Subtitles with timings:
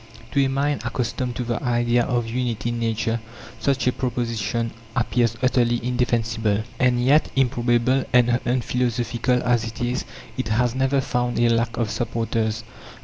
[0.31, 3.19] To a mind accustomed to the idea of unity in nature,
[3.59, 6.63] such a proposition appears utterly indefensible.
[6.79, 10.05] And yet, improbable and unphilosophical as it is,
[10.39, 12.63] it has never found a lack of supporters.